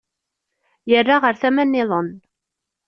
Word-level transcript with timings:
Yerra 0.89 1.15
ɣer 1.23 1.35
tama 1.41 1.63
nniḍen. 1.67 2.09